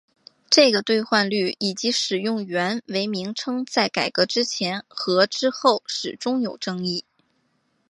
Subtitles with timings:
[0.49, 7.05] 这个兑换率以及使用元为名称在改革之前和之后始终有争议。